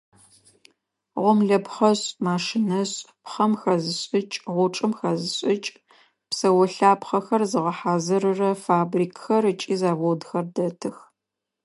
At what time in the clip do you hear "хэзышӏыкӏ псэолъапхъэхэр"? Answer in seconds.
4.97-7.43